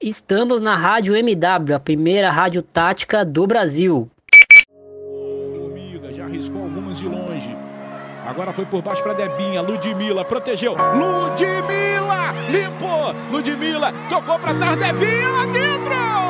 [0.00, 4.10] Estamos na Rádio MW, a primeira rádio tática do Brasil.
[6.12, 7.56] Já arriscou algumas de longe.
[8.26, 9.62] Agora foi por baixo para Debinha.
[9.62, 10.72] Ludmilla protegeu.
[10.72, 13.14] Ludmilla limpou.
[13.32, 14.76] Ludmilla tocou para trás.
[14.76, 16.25] Debinha lá dentro.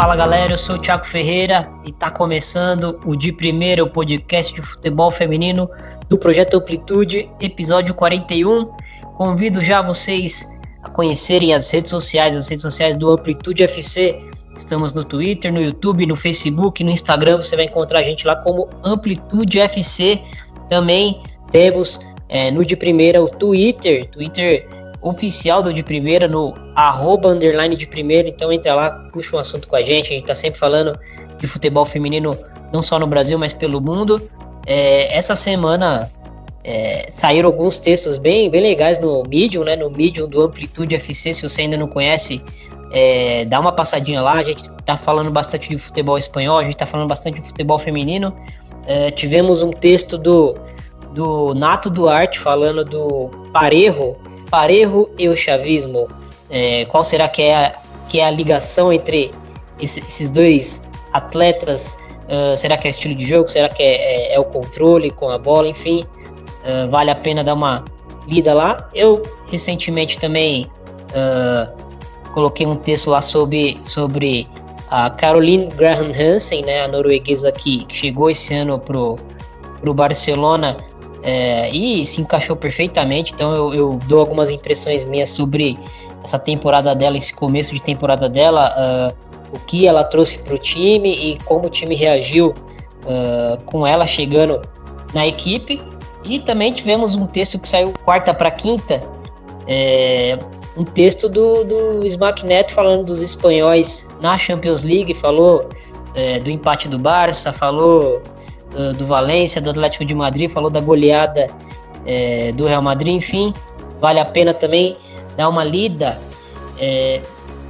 [0.00, 4.54] Fala galera, eu sou o Thiago Ferreira e tá começando o De Primeira, o podcast
[4.54, 5.68] de futebol feminino
[6.08, 8.70] do Projeto Amplitude, episódio 41.
[9.16, 10.48] Convido já vocês
[10.84, 14.20] a conhecerem as redes sociais, as redes sociais do Amplitude FC.
[14.54, 17.38] Estamos no Twitter, no YouTube, no Facebook, no Instagram.
[17.38, 20.22] Você vai encontrar a gente lá como Amplitude FC.
[20.68, 21.20] Também
[21.50, 24.68] temos é, no de primeira o Twitter, Twitter
[25.00, 28.28] oficial do de primeira, no arroba underline de primeira.
[28.28, 30.12] Então entra lá, puxa um assunto com a gente.
[30.12, 30.98] A gente tá sempre falando
[31.38, 32.36] de futebol feminino,
[32.72, 34.20] não só no Brasil, mas pelo mundo.
[34.66, 36.10] É, essa semana
[36.64, 39.76] é, saíram alguns textos bem, bem legais no Medium, né?
[39.76, 41.32] No Medium do Amplitude FC.
[41.32, 42.42] Se você ainda não conhece,
[42.92, 44.34] é, dá uma passadinha lá.
[44.34, 47.78] A gente tá falando bastante de futebol espanhol, a gente tá falando bastante de futebol
[47.78, 48.34] feminino.
[48.86, 50.56] É, tivemos um texto do,
[51.12, 54.16] do Nato Duarte falando do Parejo,
[54.50, 56.08] Parejo e o chavismo.
[56.50, 57.72] É, qual será que é, a,
[58.08, 59.30] que é a ligação entre
[59.80, 60.80] esse, esses dois
[61.12, 61.96] atletas?
[62.28, 63.48] Uh, será que é estilo de jogo?
[63.48, 65.68] Será que é, é, é o controle com a bola?
[65.68, 66.04] Enfim,
[66.64, 67.84] uh, vale a pena dar uma
[68.26, 68.88] lida lá.
[68.94, 70.66] Eu recentemente também
[71.10, 74.46] uh, coloquei um texto lá sobre, sobre
[74.90, 79.16] a Caroline Graham Hansen, né, a norueguesa que, que chegou esse ano pro,
[79.80, 80.76] pro Barcelona
[81.28, 83.34] é, e se encaixou perfeitamente.
[83.34, 85.78] Então eu, eu, dou algumas impressões minhas sobre
[86.24, 88.72] essa temporada dela, esse começo de temporada dela,
[89.12, 92.54] uh, o que ela trouxe para o time e como o time reagiu
[93.04, 94.62] uh, com ela chegando
[95.12, 95.78] na equipe.
[96.24, 99.02] E também tivemos um texto que saiu quarta para quinta,
[99.66, 100.38] é,
[100.76, 105.68] um texto do, do Smack Neto falando dos espanhóis na Champions League, falou
[106.14, 108.22] é, do empate do Barça, falou
[108.96, 111.48] do, Valência, do Atlético de Madrid, falou da goleada
[112.06, 113.52] é, do Real Madrid, enfim,
[114.00, 114.96] vale a pena também
[115.36, 116.18] dar uma lida.
[116.78, 117.20] É,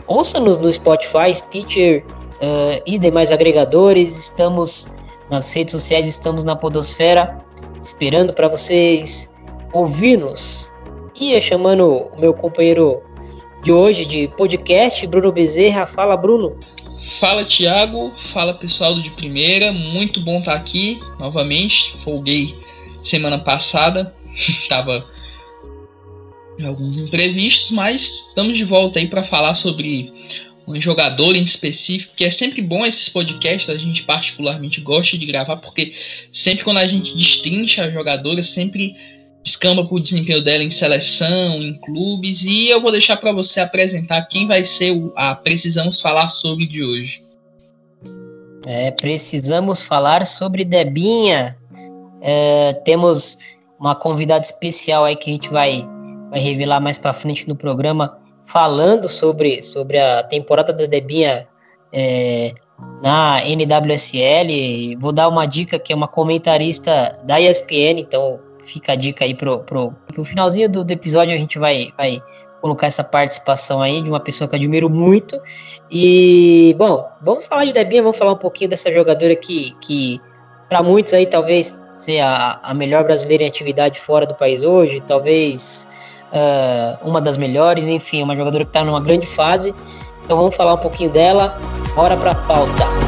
[0.09, 4.17] Ouça-nos no Spotify, Stitcher uh, e demais agregadores.
[4.17, 4.89] Estamos
[5.31, 7.45] nas redes sociais, estamos na Podosfera,
[7.83, 9.31] esperando para vocês
[9.71, 10.67] ouvir-nos.
[11.15, 13.03] E chamando o meu companheiro
[13.63, 15.85] de hoje de podcast, Bruno Bezerra.
[15.85, 16.57] Fala, Bruno.
[17.01, 21.97] Fala Thiago, fala pessoal do de primeira, muito bom estar aqui novamente.
[22.03, 22.55] Folguei
[23.03, 24.15] semana passada,
[24.69, 25.07] tava
[26.65, 30.13] alguns imprevistos, mas estamos de volta aí para falar sobre
[30.67, 35.25] um jogador em específico, que é sempre bom esses podcasts, a gente particularmente gosta de
[35.25, 35.93] gravar, porque
[36.33, 38.95] sempre quando a gente destrincha a jogadora, sempre
[39.49, 43.61] descamba para o desempenho dela em seleção, em clubes, e eu vou deixar para você
[43.61, 47.27] apresentar quem vai ser o a Precisamos Falar sobre de hoje.
[48.67, 51.57] É, precisamos falar sobre Debinha.
[52.21, 53.39] É, temos
[53.81, 55.89] uma convidada especial aí que a gente vai,
[56.31, 61.49] vai revelar mais para frente no programa, falando sobre, sobre a temporada da Debinha
[61.91, 62.53] é,
[63.03, 64.97] na NWSL.
[65.01, 69.34] Vou dar uma dica que é uma comentarista da ESPN, então fica a dica aí
[69.34, 72.23] pro, pro, pro finalzinho do, do, episódio a gente vai, vai
[72.61, 75.41] colocar essa participação aí de uma pessoa que eu admiro muito.
[75.91, 80.21] E, bom, vamos falar de Debinha, vamos falar um pouquinho dessa jogadora que, que
[80.69, 85.00] para muitos aí talvez seja a, a, melhor brasileira em atividade fora do país hoje,
[85.00, 85.89] talvez
[86.33, 89.75] uh, uma das melhores, enfim, uma jogadora que está numa grande fase.
[90.25, 91.59] Então vamos falar um pouquinho dela.
[91.95, 93.08] Bora pra pauta.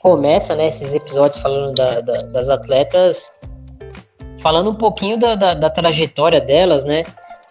[0.00, 3.30] Começa né, esses episódios falando da, da, das atletas,
[4.40, 7.04] falando um pouquinho da, da trajetória delas, né?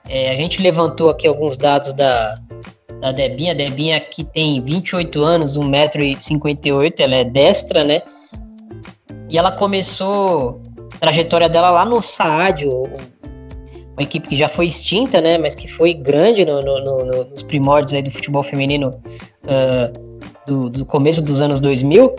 [0.07, 2.40] É, a gente levantou aqui alguns dados da,
[3.00, 3.51] da Debinha.
[3.51, 8.01] A Debinha que tem 28 anos, 1,58m, ela é destra, né?
[9.30, 10.60] E ela começou
[10.95, 15.38] a trajetória dela lá no Saad, uma equipe que já foi extinta, né?
[15.38, 19.00] Mas que foi grande no, no, no, nos primórdios aí do futebol feminino
[19.44, 20.09] uh,
[20.50, 22.16] do, do começo dos anos 2000.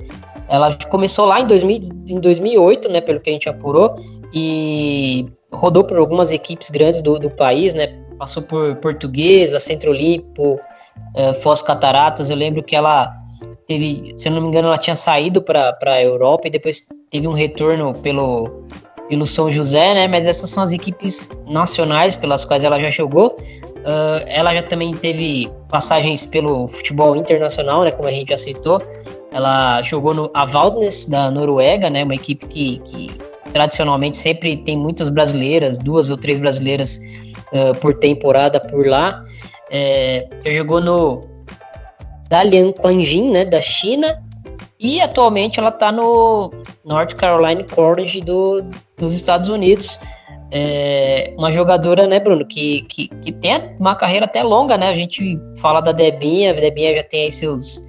[0.48, 3.96] Ela começou lá em, 2000, em 2008, né, pelo que a gente apurou,
[4.32, 7.98] e rodou por algumas equipes grandes do, do país, né?
[8.18, 12.30] Passou por Portuguesa, Centro Olimpo, uh, Foz Cataratas.
[12.30, 13.12] Eu lembro que ela
[13.66, 17.26] teve, se eu não me engano, ela tinha saído para a Europa e depois teve
[17.26, 18.64] um retorno pelo,
[19.08, 20.08] pelo São José, né?
[20.08, 23.36] Mas essas são as equipes nacionais pelas quais ela já jogou.
[23.80, 27.90] Uh, ela já também teve passagens pelo futebol internacional, né?
[27.90, 28.82] Como a gente já citou.
[29.32, 32.04] Ela jogou no Avaldnes da Noruega, né?
[32.04, 33.10] Uma equipe que, que
[33.52, 37.00] tradicionalmente sempre tem muitas brasileiras, duas ou três brasileiras
[37.52, 39.22] uh, por temporada por lá.
[39.70, 41.22] É, jogou no
[42.28, 43.44] Dalian Quanjin, né?
[43.44, 44.22] Da China.
[44.78, 46.52] E atualmente ela está no
[46.84, 48.62] North Carolina College do,
[48.96, 49.98] dos Estados Unidos
[50.50, 54.88] é uma jogadora, né, Bruno, que, que, que tem uma carreira até longa, né?
[54.88, 57.82] A gente fala da Debinha, a Debinha já tem aí seus,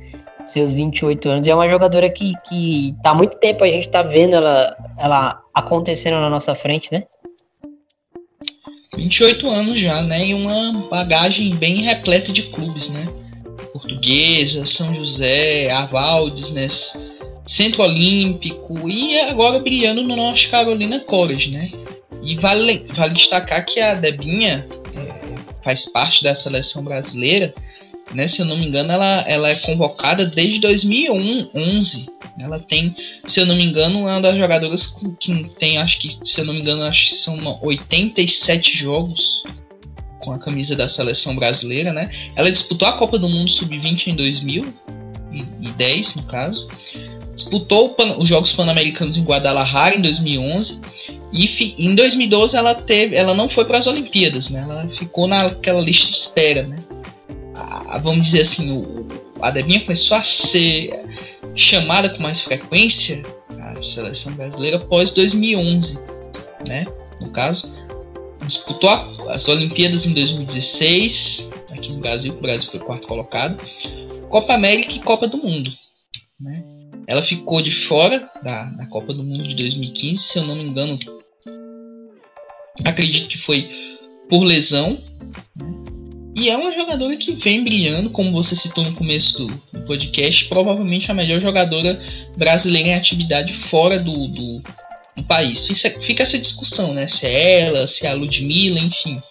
[0.46, 3.90] seus 28 anos, e é uma jogadora que, que tá há muito tempo a gente
[3.90, 7.04] tá vendo ela, ela acontecendo na nossa frente, né?
[8.96, 10.28] 28 anos já, né?
[10.28, 13.08] E uma bagagem bem repleta de clubes, né?
[13.74, 16.68] Portuguesa, São José, Avaldes, né?
[17.46, 21.72] Centro Olímpico e agora brilhando no North Carolina College, né?
[22.22, 27.54] E vale, vale destacar que a Debinha é, faz parte da seleção brasileira.
[28.14, 32.10] Né, se eu não me engano, ela, ela é convocada desde 2011.
[32.38, 32.94] Ela tem,
[33.26, 36.42] se eu não me engano, é uma das jogadoras que, que tem, acho que, se
[36.42, 39.44] eu não me engano, acho que são 87 jogos
[40.20, 42.12] com a camisa da seleção brasileira, né?
[42.36, 46.68] Ela disputou a Copa do Mundo Sub-20 em 2010, no caso.
[47.34, 50.82] Disputou os Jogos Pan-Americanos em Guadalajara em 2011
[51.32, 54.66] e em 2012 ela teve, ela não foi para as Olimpíadas, né?
[54.70, 56.78] Ela ficou naquela lista de espera, né?
[57.56, 59.08] A, vamos dizer assim, o,
[59.42, 60.94] a Debinha começou a ser
[61.56, 63.24] chamada com mais frequência
[63.60, 66.00] a seleção brasileira após 2011,
[66.68, 66.86] né?
[67.20, 67.72] No caso,
[68.46, 68.90] disputou
[69.30, 73.62] as Olimpíadas em 2016 aqui no Brasil, o Brasil foi quarto colocado,
[74.30, 75.72] Copa América e Copa do Mundo,
[76.40, 76.64] né?
[77.08, 80.64] Ela ficou de fora da, da Copa do Mundo de 2015, se eu não me
[80.64, 80.98] engano,
[82.84, 83.70] Acredito que foi
[84.30, 84.98] por lesão.
[86.36, 90.46] E é uma jogadora que vem brilhando, como você citou no começo do, do podcast,
[90.46, 92.00] provavelmente a melhor jogadora
[92.38, 94.62] brasileira em atividade fora do, do,
[95.16, 95.68] do país.
[95.68, 97.06] Fica, fica, essa discussão, né?
[97.06, 99.22] Se é ela, se é a Ludmilla, enfim.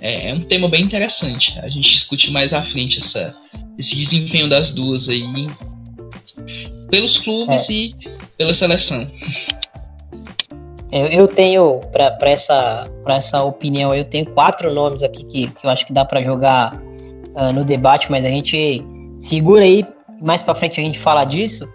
[0.00, 1.58] É, é, um tema bem interessante.
[1.58, 3.36] A gente discute mais à frente essa,
[3.78, 5.22] esse desempenho das duas aí
[6.90, 7.72] pelos clubes é.
[7.72, 7.94] e
[8.36, 9.08] pela seleção.
[10.92, 15.70] Eu, eu tenho, para essa, essa opinião, eu tenho quatro nomes aqui que, que eu
[15.70, 16.74] acho que dá para jogar
[17.36, 18.84] uh, no debate, mas a gente
[19.20, 19.86] segura aí,
[20.20, 21.68] mais para frente a gente fala disso.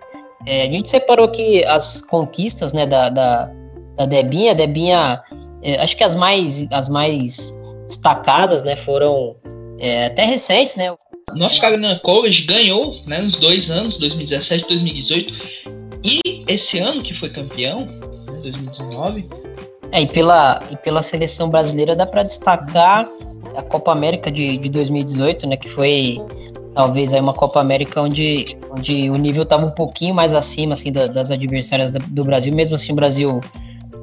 [0.45, 3.51] É, a gente separou aqui as conquistas né, da, da,
[3.95, 4.51] da Debinha.
[4.51, 5.23] A Debinha,
[5.63, 7.53] é, acho que as mais, as mais
[7.87, 9.35] destacadas né, foram
[9.79, 10.93] é, até recentes, né?
[11.33, 15.33] North Carolina College ganhou né, nos dois anos, 2017 e 2018,
[16.03, 17.87] e esse ano que foi campeão,
[18.51, 19.29] 2019.
[19.91, 23.07] É, e pela, e pela seleção brasileira dá para destacar
[23.55, 25.57] a Copa América de, de 2018, né?
[25.57, 26.21] Que foi
[26.73, 30.91] talvez aí uma Copa América onde, onde o nível estava um pouquinho mais acima assim,
[30.91, 32.53] da, das adversárias do, Brasil.
[32.53, 33.39] Mesmo assim, o Brasil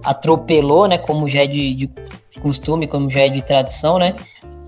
[0.03, 0.99] atropelou, né?
[0.99, 1.91] Como já é de, de
[2.41, 4.15] costume, como já é de tradição, né?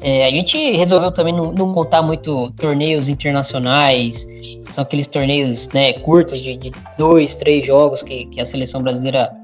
[0.01, 4.27] É, a gente resolveu também não, não, contar muito torneios internacionais,
[4.71, 9.35] são aqueles torneios né, curtos de, de dois, três jogos que, que a seleção brasileira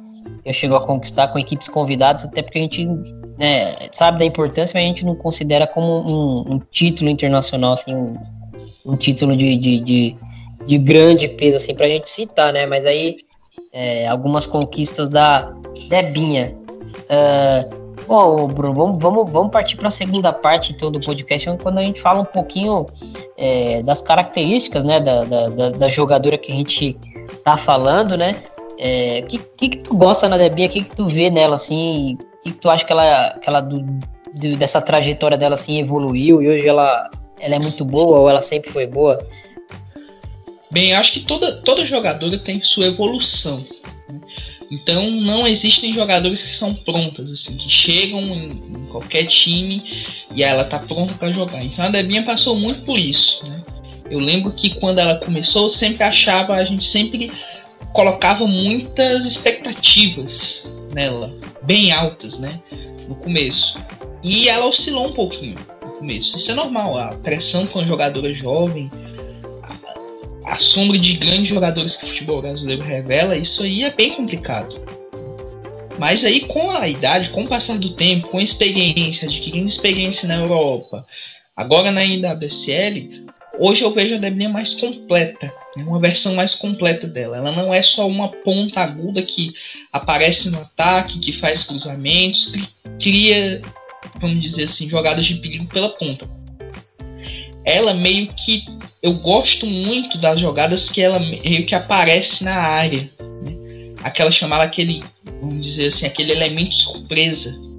[0.45, 2.87] já chegou a conquistar com equipes convidadas, até porque a gente
[3.39, 7.95] né, sabe da importância, mas a gente não considera como um, um título internacional, assim,
[7.95, 8.17] um,
[8.85, 10.17] um título de, de, de,
[10.67, 12.67] de, grande peso, assim, pra gente citar, né?
[12.67, 13.17] Mas aí,
[13.73, 15.53] é, algumas conquistas da
[15.89, 16.57] Debinha.
[17.09, 17.81] Uh,
[18.11, 21.83] Bom, Bruno, vamos, vamos, vamos partir para a segunda parte então, do podcast, quando a
[21.83, 22.85] gente fala um pouquinho
[23.37, 26.99] é, das características né, da, da, da, jogadora que a gente
[27.45, 28.35] tá falando, né?
[28.83, 30.67] É, que, que, que tu gosta na Debinha?
[30.67, 32.15] O que, que tu vê nela, assim?
[32.15, 33.79] O que, que tu acha que ela, que ela do,
[34.33, 38.41] do, dessa trajetória dela, assim, evoluiu e hoje ela, ela é muito boa ou ela
[38.41, 39.23] sempre foi boa?
[40.71, 43.63] Bem, acho que toda, toda jogadora tem sua evolução.
[44.09, 44.19] Né?
[44.71, 49.85] Então não existem jogadores que são prontas, assim, que chegam em, em qualquer time
[50.35, 51.63] e ela tá pronta para jogar.
[51.63, 53.47] Então a Debinha passou muito por isso.
[53.47, 53.63] Né?
[54.11, 57.31] Eu lembro que quando ela começou, eu sempre achava, a gente sempre
[57.93, 62.61] colocava muitas expectativas nela, bem altas, né?
[63.09, 63.79] No começo.
[64.23, 66.37] E ela oscilou um pouquinho no começo.
[66.37, 68.91] Isso é normal, a pressão com a jogadora jovem,
[70.45, 74.81] a, sombra de grandes jogadores que o futebol brasileiro revela, isso aí é bem complicado.
[75.99, 80.27] Mas aí com a idade, com o passar do tempo, com a experiência, adquirindo experiência
[80.27, 81.07] na Europa,
[81.57, 83.30] agora na NWSL,
[83.61, 85.85] hoje eu vejo a Debinha mais completa, né?
[85.85, 87.37] uma versão mais completa dela.
[87.37, 89.53] Ela não é só uma ponta aguda que
[89.93, 93.61] aparece no ataque, que faz cruzamentos, que cria,
[94.19, 96.27] vamos dizer assim, jogadas de perigo pela ponta.
[97.65, 98.65] Ela meio que
[99.03, 103.11] eu gosto muito das jogadas que ela meio que aparece na área.
[103.45, 103.95] Né?
[104.03, 105.05] Aquela chamada aquele,
[105.41, 107.70] vamos dizer assim, aquele elemento surpresa.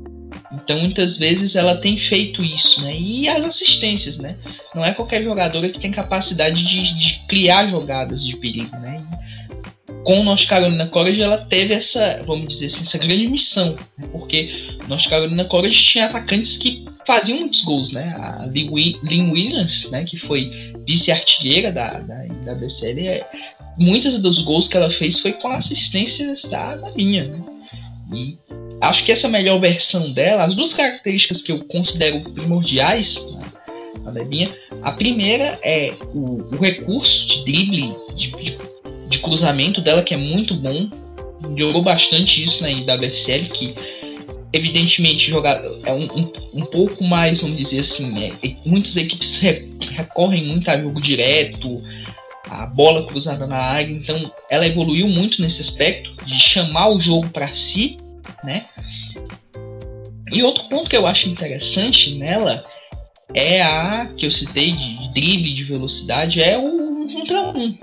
[0.53, 2.95] Então muitas vezes ela tem feito isso, né?
[2.97, 4.35] E as assistências, né?
[4.75, 8.97] Não é qualquer jogadora que tem capacidade de, de criar jogadas de perigo, né?
[8.97, 9.21] E
[10.03, 14.07] com o North Carolina College ela teve essa, vamos dizer assim, essa grande missão, né?
[14.11, 14.49] porque
[14.83, 18.13] o North Carolina College tinha atacantes que faziam muitos gols, né?
[18.17, 20.51] A Lynn Williams, né, que foi
[20.87, 23.27] vice-artilheira da, da, da BCL, é,
[23.77, 27.43] muitos dos gols que ela fez foi com assistências da, da minha, né?
[28.13, 28.37] E
[28.81, 33.27] acho que essa melhor versão dela, as duas características que eu considero primordiais
[34.03, 34.49] na Debinha,
[34.81, 38.57] a primeira é o, o recurso de drible, de, de,
[39.07, 40.89] de, cruzamento dela, que é muito bom,
[41.47, 43.75] melhorou bastante isso na né, WSL, que
[44.53, 49.39] evidentemente jogar é um, um, um, pouco mais, vamos dizer assim, é, muitas equipes
[49.91, 51.81] recorrem muito a jogo direto,
[52.49, 57.29] a bola cruzada na área, então ela evoluiu muito nesse aspecto de chamar o jogo
[57.29, 57.97] para si,
[58.43, 58.65] né?
[60.31, 62.63] E outro ponto que eu acho interessante nela
[63.33, 67.77] é a que eu citei de drible de velocidade, é o contra um.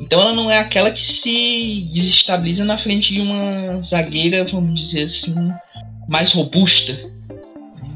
[0.00, 5.04] Então ela não é aquela que se desestabiliza na frente de uma zagueira, vamos dizer
[5.04, 5.34] assim,
[6.08, 7.13] mais robusta.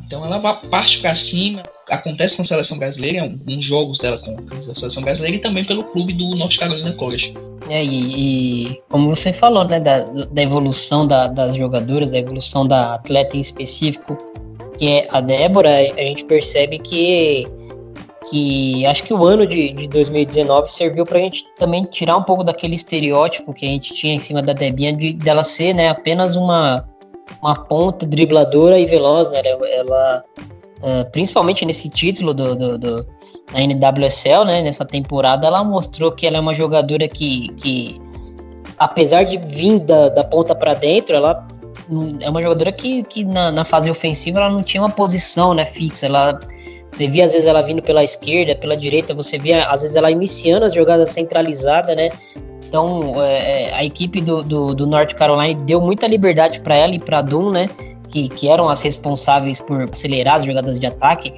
[0.09, 1.63] Então ela parte para cima.
[1.91, 5.85] Acontece com a seleção brasileira, uns jogos dela com a seleção brasileira e também pelo
[5.85, 7.35] clube do North Carolina College.
[7.69, 12.67] É, e, e como você falou, né, da, da evolução da, das jogadoras, da evolução
[12.67, 14.17] da atleta em específico,
[14.79, 17.47] que é a Débora, a gente percebe que
[18.31, 22.23] que acho que o ano de, de 2019 serviu para a gente também tirar um
[22.23, 25.89] pouco daquele estereótipo que a gente tinha em cima da Debinha de dela ser né,
[25.89, 26.87] apenas uma,
[27.43, 29.43] uma ponta dribladora e veloz, né?
[29.45, 30.25] Ela,
[30.79, 33.07] uh, principalmente nesse título do, do, do,
[33.53, 38.01] da NWSL, né, nessa temporada, ela mostrou que ela é uma jogadora que, que
[38.79, 41.47] apesar de vir da, da ponta para dentro, ela
[42.21, 45.65] é uma jogadora que, que na, na fase ofensiva ela não tinha uma posição né,
[45.65, 46.39] fixa, ela
[46.91, 50.11] você via às vezes ela vindo pela esquerda, pela direita, você via às vezes ela
[50.11, 52.11] iniciando as jogadas centralizadas, né?
[52.69, 56.95] Então é, é a equipe do, do, do, North Carolina deu muita liberdade para ela
[56.95, 57.69] e para Doom, né?
[58.09, 61.33] Que, que eram as responsáveis por acelerar as jogadas de ataque.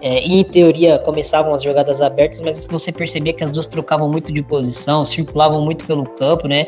[0.00, 4.08] É, e em teoria começavam as jogadas abertas, mas você percebia que as duas trocavam
[4.10, 6.66] muito de posição, circulavam muito pelo campo, né?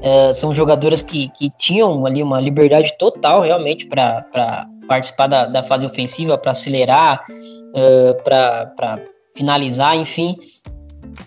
[0.00, 4.24] É, são jogadoras que, que tinham ali uma liberdade total realmente para
[4.88, 8.98] participar da, da fase ofensiva, para acelerar, uh, para
[9.36, 10.36] finalizar, enfim,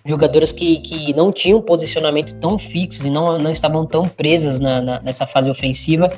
[0.06, 4.82] jogadoras que, que não tinham posicionamento tão fixos e não, não estavam tão presas na,
[4.82, 6.12] na nessa fase ofensiva.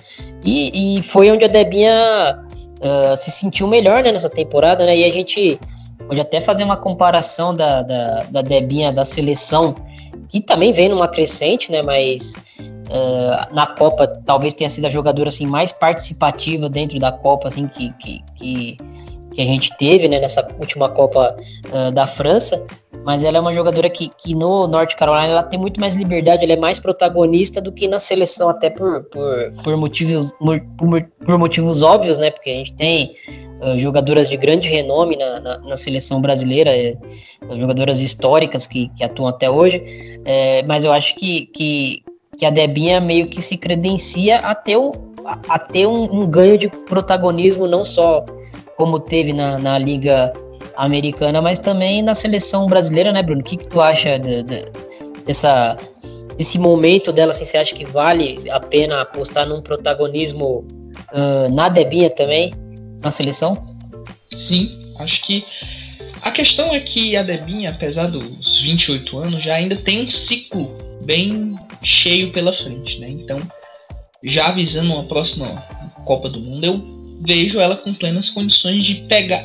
[0.44, 2.40] E, e, foi onde a Debinha
[2.80, 4.98] uh, se sentiu melhor né, nessa temporada, né?
[4.98, 5.60] E a gente
[6.08, 9.76] pode até fazer uma comparação da, da, da Debinha da seleção,
[10.30, 11.82] que também vem numa crescente, né?
[11.82, 17.48] Mas uh, na Copa talvez tenha sido a jogadora assim, mais participativa dentro da Copa,
[17.48, 18.78] assim, que, que, que
[19.34, 21.36] que a gente teve né, nessa última Copa
[21.68, 22.66] uh, da França,
[23.04, 26.44] mas ela é uma jogadora que, que no Norte Carolina ela tem muito mais liberdade,
[26.44, 30.32] ela é mais protagonista do que na seleção, até por, por, por motivos,
[30.78, 32.32] por, por, motivos óbvios, né?
[32.32, 33.12] Porque a gente tem
[33.62, 36.96] uh, jogadoras de grande renome na, na, na seleção brasileira, é,
[37.50, 39.84] jogadoras históricas que, que atuam até hoje,
[40.24, 42.04] é, mas eu acho que, que,
[42.38, 44.94] que a Debinha meio que se credencia a ter, o,
[45.26, 48.24] a, a ter um, um ganho de protagonismo não só
[48.78, 50.34] como teve na, na Liga
[50.76, 53.42] Americana, mas também na seleção brasileira, né, Bruno?
[53.42, 54.66] O que, que tu acha de, de,
[55.26, 55.78] dessa,
[56.38, 57.32] desse momento dela?
[57.32, 60.66] Assim, você acha que vale a pena apostar num protagonismo
[61.12, 62.54] uh, na Debinha também,
[63.04, 63.76] na seleção?
[64.34, 65.46] Sim, acho que
[66.22, 70.78] a questão é que a Debinha, apesar dos 28 anos, já ainda tem um ciclo
[71.04, 73.10] bem cheio pela frente, né?
[73.10, 73.40] Então,
[74.24, 75.46] já avisando uma próxima
[76.06, 76.93] Copa do Mundo, eu
[77.26, 79.44] vejo ela com plenas condições de pegar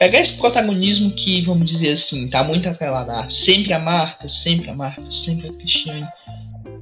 [0.00, 4.74] pegar esse protagonismo que, vamos dizer assim, tá muito atrelado sempre a Marta, sempre a
[4.74, 6.08] Marta, sempre a Cristiane.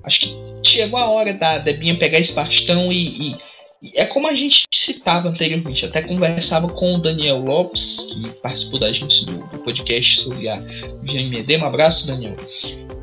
[0.04, 3.36] Acho que chegou a hora da Debinha pegar esse bastão e, e,
[3.82, 8.78] e, é como a gente citava anteriormente, até conversava com o Daniel Lopes, que participou
[8.78, 10.56] da gente do, do podcast sobre a
[11.02, 11.56] GMED.
[11.56, 12.36] Um abraço, Daniel.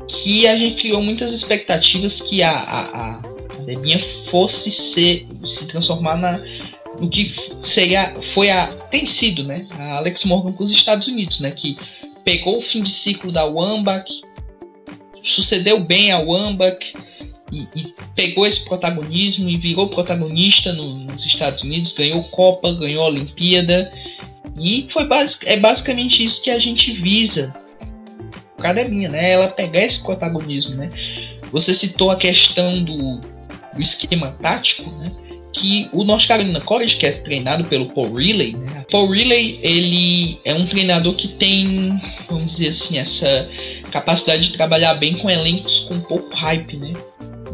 [0.08, 3.98] Que a gente criou muitas expectativas que a, a a Debinha
[4.30, 6.40] fosse ser, se transformar na,
[7.00, 7.30] no que
[7.62, 11.76] seria, foi a, tem sido, né, a Alex Morgan com os Estados Unidos, né, que
[12.24, 14.22] pegou o fim de ciclo da Wambach,
[15.22, 16.94] sucedeu bem a Wambach
[17.52, 23.06] e, e, pegou esse protagonismo e virou protagonista no, nos Estados Unidos, ganhou Copa, ganhou
[23.06, 23.92] Olimpíada
[24.58, 27.54] e foi basic, é basicamente isso que a gente visa.
[28.58, 29.32] Cadelinha, né?
[29.32, 30.88] Ela pegar esse protagonismo, né?
[31.52, 35.12] Você citou a questão do, do esquema tático, né?
[35.56, 38.84] Que o North Carolina College, que é treinado pelo Paul Riley, né?
[38.90, 41.98] Paul Riley, ele é um treinador que tem,
[42.28, 43.48] vamos dizer assim, essa
[43.90, 46.92] capacidade de trabalhar bem com elencos com pouco hype, né?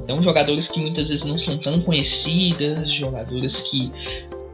[0.03, 3.93] Então, jogadores que muitas vezes não são tão conhecidas, jogadores que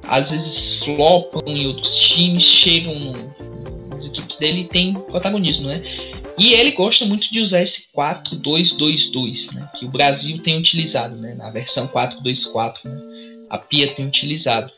[0.02, 3.12] às vezes flopam em outros times, chegam no,
[3.88, 5.82] nas equipes dele e tem protagonismo, né?
[6.36, 9.70] E ele gosta muito de usar esse 4-2-2-2, né?
[9.74, 11.34] Que o Brasil tem utilizado, né?
[11.34, 13.27] Na versão 4-2-4, né?
[13.48, 14.70] A Pia tem utilizado.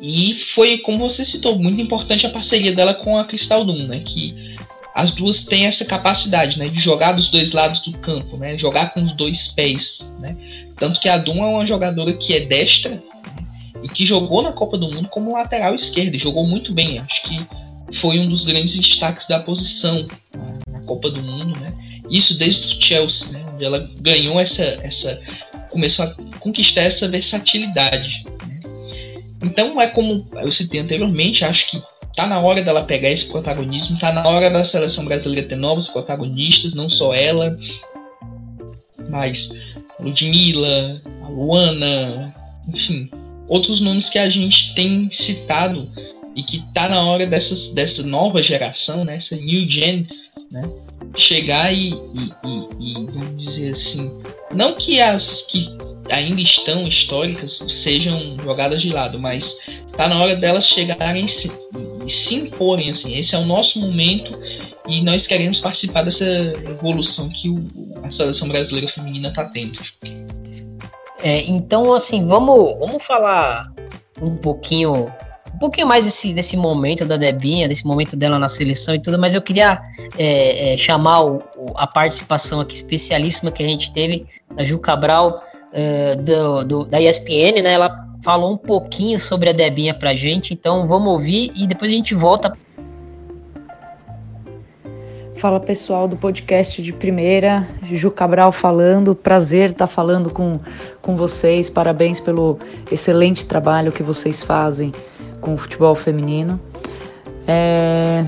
[0.00, 4.00] E foi, como você citou, muito importante a parceria dela com a Crystal Doom, né?
[4.04, 4.56] Que
[4.94, 6.68] as duas têm essa capacidade, né?
[6.68, 8.58] De jogar dos dois lados do campo, né?
[8.58, 10.36] Jogar com os dois pés, né?
[10.76, 13.02] Tanto que a Doom é uma jogadora que é destra né?
[13.82, 16.98] e que jogou na Copa do Mundo como lateral esquerda e jogou muito bem.
[16.98, 17.40] Acho que
[17.92, 20.06] foi um dos grandes destaques da posição
[20.68, 21.72] na Copa do Mundo, né?
[22.12, 23.50] Isso desde o Chelsea, né?
[23.54, 25.18] Onde ela ganhou essa, essa
[25.70, 28.22] começou a conquistar essa versatilidade.
[28.46, 28.60] Né?
[29.42, 31.82] Então é como eu citei anteriormente, acho que
[32.14, 35.88] tá na hora dela pegar esse protagonismo, tá na hora da seleção brasileira ter novos
[35.88, 37.56] protagonistas, não só ela,
[39.08, 39.50] mas
[39.98, 41.00] a Ludmilla,
[41.30, 42.34] Luana,
[42.68, 43.10] enfim,
[43.48, 45.90] outros nomes que a gente tem citado
[46.36, 50.06] e que tá na hora dessas, dessa nova geração, né, essa new gen,
[50.50, 50.62] né,
[51.16, 54.22] chegar e, e, e, e, vamos dizer assim,
[54.54, 55.68] não que as que
[56.10, 59.58] ainda estão históricas sejam jogadas de lado, mas
[59.96, 61.52] tá na hora delas chegarem se,
[62.04, 63.16] e se imporem assim.
[63.16, 64.38] Esse é o nosso momento
[64.88, 67.66] e nós queremos participar dessa evolução que o,
[68.02, 69.78] a seleção brasileira feminina está tendo.
[71.22, 73.72] É, então, assim, vamos, vamos falar
[74.20, 75.12] um pouquinho
[75.62, 79.32] pouquinho mais desse, desse momento da Debinha, desse momento dela na seleção e tudo, mas
[79.32, 79.80] eu queria
[80.18, 81.40] é, é, chamar o,
[81.76, 85.40] a participação aqui especialíssima que a gente teve da Ju Cabral,
[85.72, 87.74] é, do, do, da ESPN, né?
[87.74, 91.94] Ela falou um pouquinho sobre a Debinha pra gente, então vamos ouvir e depois a
[91.94, 92.52] gente volta.
[95.36, 100.58] Fala pessoal do podcast de primeira, Ju Cabral falando, prazer estar falando com,
[101.00, 102.58] com vocês, parabéns pelo
[102.90, 104.92] excelente trabalho que vocês fazem
[105.42, 106.58] com o futebol feminino.
[107.46, 108.24] É...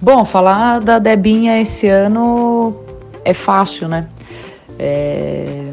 [0.00, 2.74] Bom, falar da Debinha esse ano
[3.24, 4.08] é fácil, né?
[4.76, 5.70] É...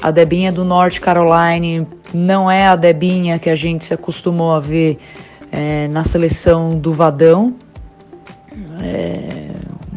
[0.00, 4.60] A Debinha do North Carolina não é a Debinha que a gente se acostumou a
[4.60, 4.98] ver
[5.50, 7.54] é, na seleção do Vadão.
[8.80, 9.42] É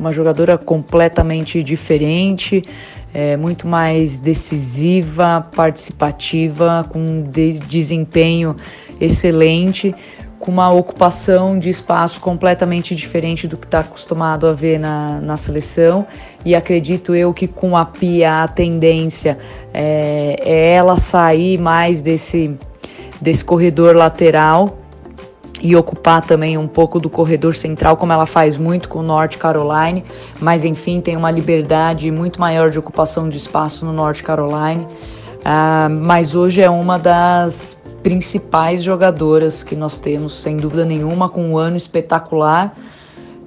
[0.05, 2.63] uma jogadora completamente diferente,
[3.11, 8.55] é, muito mais decisiva, participativa, com de desempenho
[8.99, 9.95] excelente,
[10.39, 15.37] com uma ocupação de espaço completamente diferente do que está acostumado a ver na, na
[15.37, 16.05] seleção.
[16.43, 19.37] E acredito eu que com a Pia a tendência
[19.73, 22.55] é, é ela sair mais desse,
[23.19, 24.77] desse corredor lateral
[25.61, 29.37] e ocupar também um pouco do corredor central, como ela faz muito com o North
[29.37, 30.03] Carolina,
[30.39, 34.85] mas enfim, tem uma liberdade muito maior de ocupação de espaço no North Carolina.
[35.39, 41.43] Uh, mas hoje é uma das principais jogadoras que nós temos, sem dúvida nenhuma, com
[41.43, 42.77] um ano espetacular.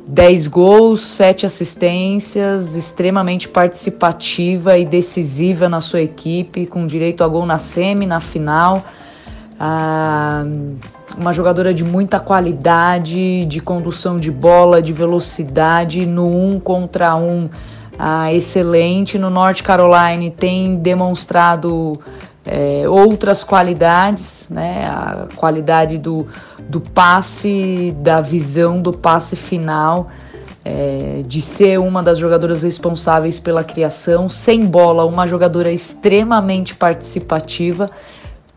[0.09, 7.47] 10 gols, 7 assistências, extremamente participativa e decisiva na sua equipe, com direito a gol
[7.47, 8.85] na semi, na final.
[9.61, 10.45] Ah,
[11.17, 17.49] uma jogadora de muita qualidade, de condução de bola, de velocidade, no um contra um,
[17.99, 19.19] ah, excelente.
[19.19, 21.99] No North Carolina tem demonstrado
[22.47, 24.87] é, outras qualidades, né?
[24.87, 26.27] A qualidade do,
[26.69, 30.09] do passe, da visão do passe final,
[30.65, 37.91] é, de ser uma das jogadoras responsáveis pela criação, sem bola, uma jogadora extremamente participativa,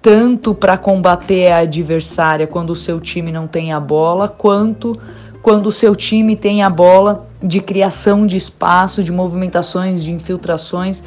[0.03, 4.99] tanto para combater a adversária quando o seu time não tem a bola, quanto
[5.41, 11.03] quando o seu time tem a bola de criação de espaço, de movimentações, de infiltrações.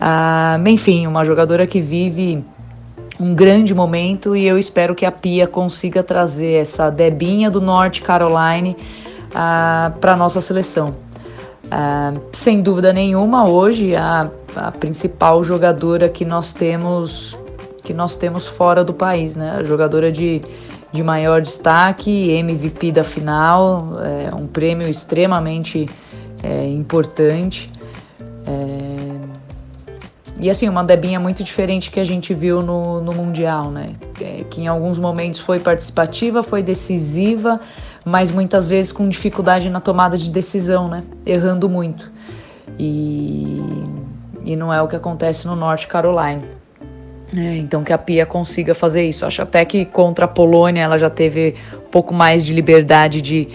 [0.00, 2.44] Ah, enfim, uma jogadora que vive
[3.18, 8.02] um grande momento e eu espero que a Pia consiga trazer essa Debinha do Norte
[8.02, 8.76] Carolina
[9.34, 10.94] ah, para nossa seleção.
[11.66, 17.36] Uh, sem dúvida nenhuma, hoje a, a principal jogadora que nós temos
[17.82, 19.58] que nós temos fora do país, né?
[19.58, 20.42] A jogadora de,
[20.96, 25.86] de maior destaque, MVP da final, é um prêmio extremamente
[26.42, 27.70] é, importante.
[28.46, 28.96] É,
[30.38, 33.86] e assim, uma Debinha muito diferente que a gente viu no, no Mundial, né?
[34.20, 37.60] É, que em alguns momentos foi participativa, foi decisiva,
[38.04, 41.04] mas muitas vezes com dificuldade na tomada de decisão, né?
[41.24, 42.10] Errando muito.
[42.78, 43.62] E,
[44.44, 46.42] e não é o que acontece no North Carolina.
[47.34, 49.24] É, então que a Pia consiga fazer isso.
[49.24, 53.48] Acho até que contra a Polônia ela já teve um pouco mais de liberdade de,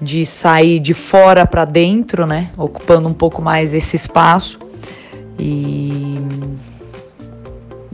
[0.00, 2.50] de sair de fora para dentro, né?
[2.56, 4.58] Ocupando um pouco mais esse espaço.
[5.38, 6.18] E,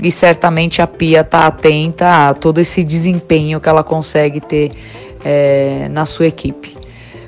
[0.03, 4.73] e certamente a Pia está atenta a todo esse desempenho que ela consegue ter
[5.25, 6.77] é, na sua equipe.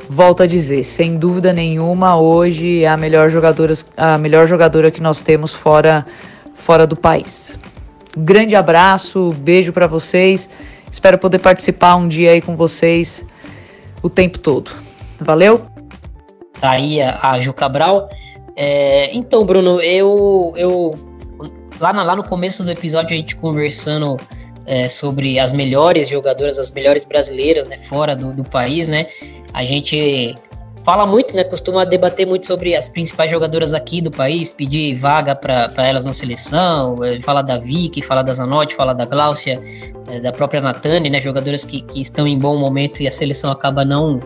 [0.09, 5.00] Volto a dizer, sem dúvida nenhuma, hoje é a melhor jogadora, a melhor jogadora que
[5.00, 6.04] nós temos fora,
[6.54, 7.59] fora do país.
[8.16, 10.48] Grande abraço, beijo para vocês.
[10.90, 13.24] Espero poder participar um dia aí com vocês
[14.03, 14.70] o tempo todo.
[15.18, 15.66] Valeu?
[16.61, 18.09] Tá aí a Ju Cabral.
[18.57, 20.92] É, então, Bruno, eu, eu
[21.81, 24.16] lá, na, lá no começo do episódio a gente conversando
[24.66, 29.07] é, sobre as melhores jogadoras, as melhores brasileiras, né, fora do, do país, né?
[29.53, 30.35] A gente
[30.84, 31.42] fala muito, né?
[31.42, 36.12] Costuma debater muito sobre as principais jogadoras aqui do país, pedir vaga para elas na
[36.12, 39.60] seleção, é, fala da Vicky, fala da Zanotti, fala da Gláucia,
[40.08, 41.20] é, da própria Natane, né?
[41.20, 44.20] Jogadoras que, que estão em bom momento e a seleção acaba não,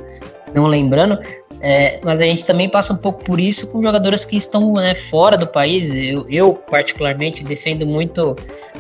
[0.54, 1.18] não lembrando.
[1.60, 4.94] É, mas a gente também passa um pouco por isso com jogadoras que estão né,
[4.94, 5.92] fora do país.
[5.92, 8.36] Eu, eu, particularmente, defendo muito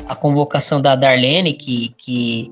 [0.08, 2.50] a convocação da Darlene, que, que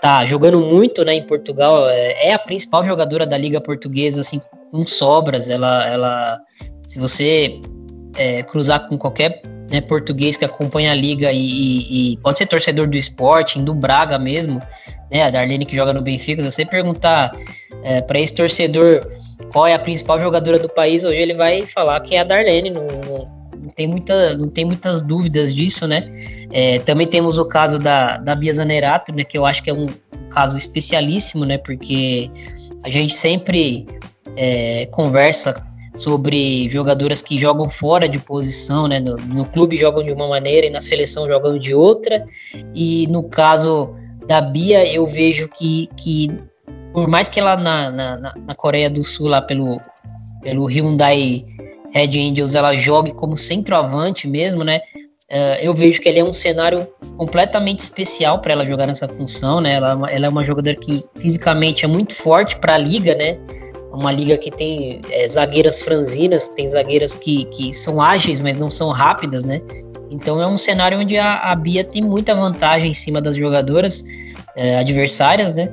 [0.00, 1.88] tá jogando muito né, em Portugal.
[1.88, 4.40] É a principal jogadora da Liga Portuguesa, assim,
[4.72, 5.50] com sobras.
[5.50, 6.40] Ela, ela
[6.88, 7.60] se você
[8.16, 12.46] é, cruzar com qualquer né, português que acompanha a liga e, e, e, pode ser
[12.46, 14.60] torcedor do esporte, do Braga mesmo,
[15.10, 17.32] né, a Darlene que joga no Benfica, se você perguntar
[17.84, 19.06] é, para esse torcedor
[19.52, 22.70] qual é a principal jogadora do país, hoje ele vai falar que é a Darlene,
[22.70, 22.86] não,
[23.62, 26.08] não, tem, muita, não tem muitas dúvidas disso, né?
[26.50, 29.74] É, também temos o caso da, da Bia Zanerato, né, que eu acho que é
[29.74, 31.58] um, um caso especialíssimo, né?
[31.58, 32.30] Porque
[32.82, 33.86] a gente sempre
[34.36, 35.62] é, conversa
[35.94, 38.98] sobre jogadoras que jogam fora de posição, né?
[38.98, 42.24] No, no, clube jogam de uma maneira e na seleção jogam de outra.
[42.74, 43.94] E no caso
[44.26, 46.30] da Bia, eu vejo que, que
[46.92, 49.80] por mais que ela na, na, na Coreia do Sul, lá pelo,
[50.42, 51.44] pelo Hyundai
[51.92, 54.80] Red Angels, ela jogue como centroavante mesmo, né?
[55.30, 59.62] Uh, eu vejo que ele é um cenário completamente especial para ela jogar nessa função,
[59.62, 59.74] né?
[59.74, 63.38] Ela, ela, é uma jogadora que fisicamente é muito forte para a liga, né?
[63.92, 68.70] Uma liga que tem é, zagueiras franzinas, tem zagueiras que, que são ágeis, mas não
[68.70, 69.60] são rápidas, né?
[70.10, 74.02] Então é um cenário onde a, a Bia tem muita vantagem em cima das jogadoras
[74.56, 75.70] é, adversárias, né?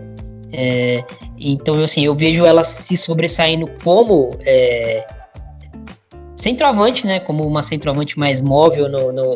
[0.51, 1.03] É,
[1.38, 5.05] então, assim, eu vejo ela se sobressaindo como é,
[6.36, 7.19] centroavante, né?
[7.19, 9.36] Como uma centroavante mais móvel no, no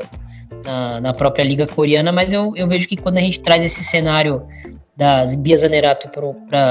[0.66, 3.84] na, na, própria liga coreana, mas eu, eu vejo que quando a gente traz esse
[3.84, 4.44] cenário
[4.96, 6.10] das Bia Zanerato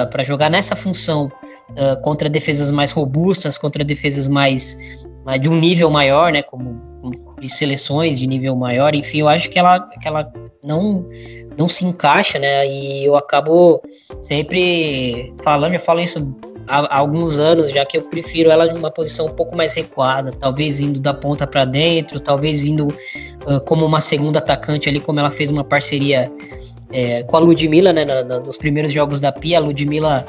[0.09, 1.31] para jogar nessa função
[1.71, 4.77] uh, contra defesas mais robustas, contra defesas mais,
[5.25, 6.43] mais, de um nível maior, né?
[6.43, 6.93] Como
[7.41, 11.05] de seleções de nível maior, enfim, eu acho que ela, que ela não
[11.59, 12.67] não se encaixa, né?
[12.67, 13.83] E eu acabo
[14.23, 16.35] sempre falando, eu falo isso
[16.69, 19.75] há, há alguns anos, já que eu prefiro ela em uma posição um pouco mais
[19.75, 25.01] recuada, talvez indo da ponta para dentro, talvez indo uh, como uma segunda atacante ali,
[25.01, 26.31] como ela fez uma parceria
[26.93, 28.05] é, com a Ludmilla, né?
[28.05, 30.27] Na, na, nos primeiros jogos da Pia, a Ludmilla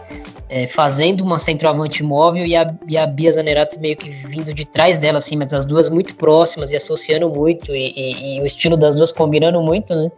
[0.50, 4.66] é, fazendo uma centroavante móvel e a, e a Bia Zanerato meio que vindo de
[4.66, 8.46] trás dela, assim, mas as duas muito próximas e associando muito, e, e, e o
[8.46, 10.12] estilo das duas combinando muito, né?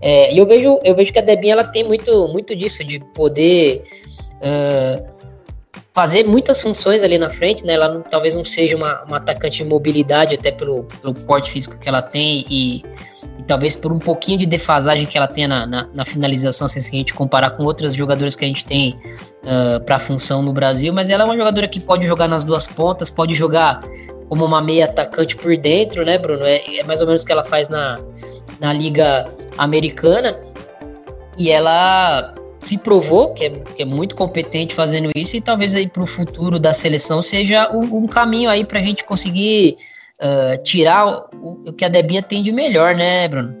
[0.00, 2.98] É, e eu vejo, eu vejo que a Debinha ela tem muito, muito disso, de
[2.98, 3.82] poder
[4.36, 5.15] uh,
[5.96, 7.72] fazer muitas funções ali na frente, né?
[7.72, 11.78] Ela não, talvez não seja uma, uma atacante de mobilidade, até pelo, pelo porte físico
[11.78, 12.84] que ela tem e,
[13.38, 16.78] e talvez por um pouquinho de defasagem que ela tenha na, na, na finalização, se
[16.78, 18.94] a gente comparar com outras jogadoras que a gente tem
[19.44, 22.44] uh, para a função no Brasil, mas ela é uma jogadora que pode jogar nas
[22.44, 23.80] duas pontas, pode jogar
[24.28, 26.44] como uma meia atacante por dentro, né, Bruno?
[26.44, 27.98] É, é mais ou menos o que ela faz na,
[28.60, 29.24] na Liga
[29.56, 30.38] Americana
[31.38, 35.88] e ela se provou que é, que é muito competente fazendo isso e talvez aí
[35.88, 39.76] para o futuro da seleção seja um, um caminho aí para a gente conseguir
[40.20, 43.54] uh, tirar o, o, que a Debinha tem de melhor, né, Bruno?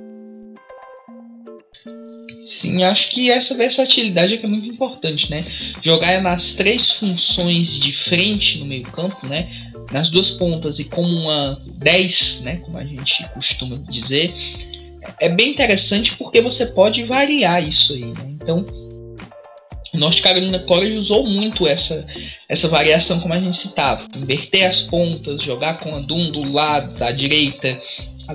[2.44, 5.44] Sim, acho que essa versatilidade é que é muito importante, né?
[5.82, 9.48] Jogar nas três funções de frente no meio campo, né?
[9.92, 14.32] nas duas pontas e como uma 10, né, como a gente costuma dizer,
[15.20, 18.06] é bem interessante porque você pode variar isso aí.
[18.06, 18.36] Né?
[18.40, 18.64] Então,
[19.94, 22.06] o North Carolina College usou muito essa,
[22.48, 24.06] essa variação, como a gente citava.
[24.14, 27.78] Inverter as pontas, jogar com a Dum do lado, da direita,
[28.28, 28.34] a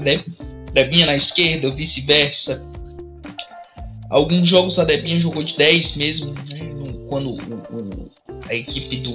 [0.71, 2.63] Debinha na esquerda, ou vice-versa.
[4.09, 6.71] Alguns jogos a Debinha jogou de 10 mesmo, né?
[7.07, 7.37] quando
[8.49, 9.11] a equipe do,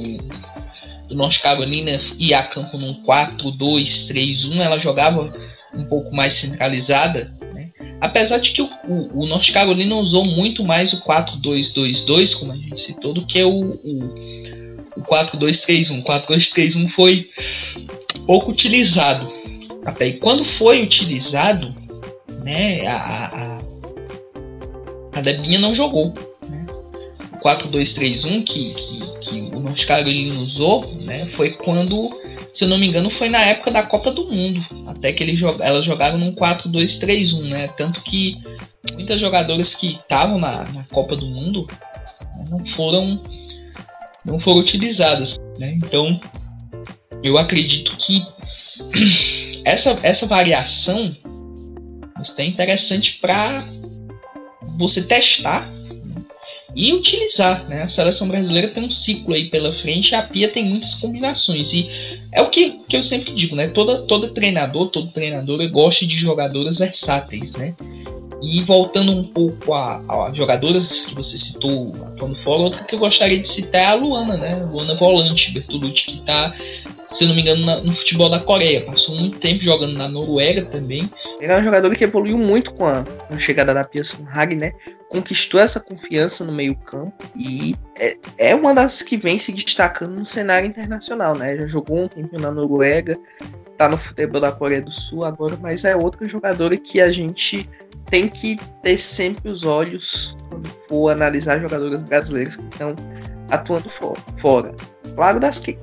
[1.08, 5.34] do North Carolina ia a campo num 4-2-3-1, ela jogava
[5.74, 7.34] um pouco mais centralizada
[8.00, 12.56] Apesar de que o, o, o North Carolina usou muito mais o 4-2-2-2, como a
[12.56, 14.14] gente citou, do que o, o,
[14.96, 16.00] o 4-2-3-1.
[16.00, 17.28] O 4-2-3-1 foi
[18.26, 19.32] pouco utilizado.
[19.84, 21.74] Até e quando foi utilizado,
[22.42, 23.60] né, a,
[25.14, 26.12] a, a Debinha não jogou.
[27.46, 27.52] Né?
[27.52, 32.10] O 4-2-3-1 que, que, que o North Carolina usou né, foi quando
[32.56, 34.64] se eu não me engano, foi na época da Copa do Mundo.
[34.86, 37.68] Até que ele, elas jogaram num 4-2-3-1, né?
[37.68, 38.42] Tanto que
[38.94, 41.68] muitas jogadoras que estavam na, na, Copa do Mundo
[42.34, 43.22] né, não foram
[44.24, 45.74] não foram utilizadas, né?
[45.74, 46.18] Então,
[47.22, 48.24] eu acredito que
[49.62, 51.14] essa, essa variação
[52.38, 53.62] é interessante para
[54.78, 55.70] você testar
[56.74, 57.66] e utilizar.
[57.68, 57.82] Né?
[57.82, 61.72] A seleção brasileira tem um ciclo aí pela frente, a Pia tem muitas combinações.
[61.72, 61.88] E
[62.32, 63.68] é o que, que eu sempre digo, né?
[63.68, 67.74] Toda, todo treinador, todo treinador gosta de jogadoras versáteis, né?
[68.42, 72.98] E voltando um pouco a, a jogadoras que você citou atuando fora, outra que eu
[72.98, 74.64] gostaria de citar é a Luana, né?
[74.64, 76.54] Luana Volante, Bertolucci, que está
[77.08, 78.84] se não me engano, na, no futebol da Coreia.
[78.84, 81.10] Passou muito tempo jogando na Noruega também.
[81.40, 84.56] Ele é um jogador que evoluiu muito com a, com a chegada da Pia Hag,
[84.56, 84.72] né?
[85.08, 90.26] Conquistou essa confiança no meio-campo e é, é, uma das que vem se destacando no
[90.26, 91.56] cenário internacional, né?
[91.56, 93.16] Já jogou um tempo na Noruega,
[93.76, 97.68] tá no futebol da Coreia do Sul agora, mas é outra jogadora que a gente
[98.10, 102.94] tem que ter sempre os olhos quando for analisar jogadoras brasileiras que estão
[103.50, 103.90] atuando
[104.38, 104.74] fora.
[105.14, 105.78] Claro das que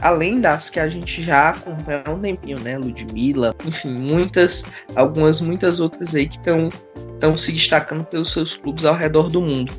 [0.00, 2.78] além das que a gente já acompanha há um tempinho, né?
[2.78, 8.94] Ludmilla, enfim, muitas, algumas, muitas outras aí que estão se destacando pelos seus clubes ao
[8.94, 9.72] redor do mundo.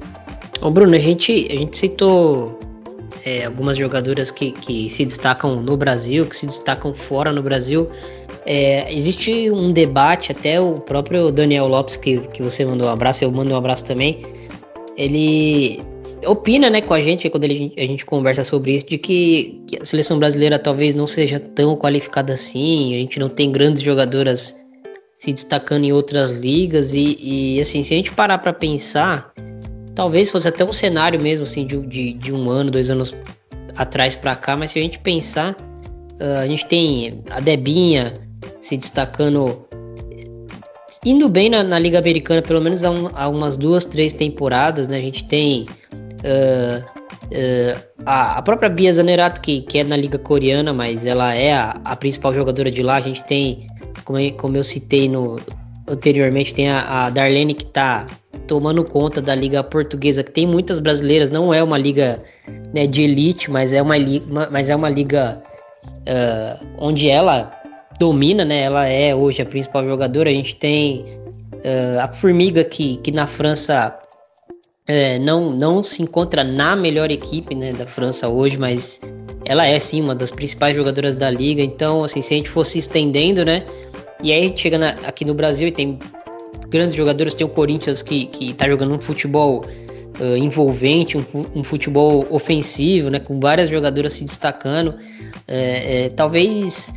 [0.61, 2.59] Ô Bruno, a gente, a gente citou
[3.25, 7.89] é, algumas jogadoras que, que se destacam no Brasil, que se destacam fora no Brasil.
[8.45, 13.23] É, existe um debate, até o próprio Daniel Lopes, que, que você mandou um abraço,
[13.23, 14.19] eu mando um abraço também.
[14.97, 15.81] Ele,
[16.25, 19.77] opina né, com a gente quando ele, a gente conversa sobre isso, de que, que,
[19.81, 24.55] a seleção brasileira talvez não seja tão qualificada assim, a gente não tem grandes jogadoras
[25.17, 29.31] se destacando em outras ligas, e, e assim, se a gente parar para pensar,
[29.93, 33.15] talvez fosse até um cenário mesmo assim de, de, de um ano, dois anos
[33.75, 35.55] atrás para cá, mas se a gente pensar,
[36.19, 38.13] uh, a gente tem a Debinha
[38.59, 39.67] se destacando
[41.05, 44.87] indo bem na, na, Liga Americana, pelo menos há, um, há, umas duas, três temporadas,
[44.87, 44.97] né?
[44.97, 45.65] A gente tem
[46.21, 46.85] Uh,
[47.33, 51.53] uh, a, a, própria Bia Zanerato, que, que é na Liga Coreana, mas ela é
[51.53, 52.97] a, a principal jogadora de lá.
[52.97, 53.67] A gente tem,
[54.05, 55.39] como, eu, como eu citei no,
[55.87, 58.05] anteriormente, tem a, a Darlene que está
[58.47, 61.31] tomando conta da Liga Portuguesa, que tem muitas brasileiras.
[61.31, 62.21] Não é uma liga
[62.73, 65.41] né, de elite, mas é uma, liga, mas é uma liga
[65.85, 67.51] uh, onde ela
[67.99, 68.61] domina, né?
[68.61, 70.29] Ela é hoje a principal jogadora.
[70.29, 71.05] A gente tem
[72.01, 74.00] a Formiga, que, que na França
[74.91, 78.99] é, não, não se encontra na melhor equipe né, da França hoje, mas
[79.45, 81.61] ela é sim uma das principais jogadoras da liga.
[81.61, 83.63] Então, assim, se a gente fosse estendendo, né?
[84.21, 85.97] E aí a gente chega na, aqui no Brasil e tem
[86.67, 89.63] grandes jogadores, tem o Corinthians que, que tá jogando um futebol
[90.19, 91.23] uh, envolvente, um,
[91.55, 93.19] um, futebol ofensivo, né?
[93.19, 94.95] Com várias jogadoras se destacando.
[95.47, 96.91] É, é, talvez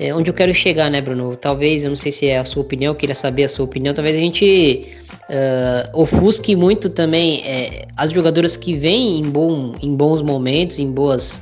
[0.00, 1.36] é, onde eu quero chegar, né, Bruno?
[1.36, 3.94] Talvez, eu não sei se é a sua opinião, eu queria saber a sua opinião.
[3.94, 4.88] Talvez a gente
[5.22, 10.90] uh, ofusque muito também é, as jogadoras que vêm em, bom, em bons momentos, em
[10.90, 11.40] boas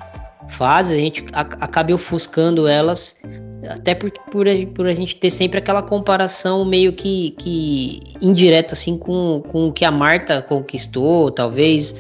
[0.49, 3.17] fases, a gente acabe ofuscando elas,
[3.71, 8.75] até por, por, a, por a gente ter sempre aquela comparação meio que, que indireta
[8.75, 11.95] assim com, com o que a Marta conquistou, talvez.